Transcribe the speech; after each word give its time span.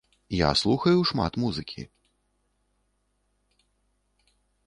Я 0.37 0.47
слухаю 0.61 1.03
шмат 1.09 1.33
музыкі. 1.43 1.83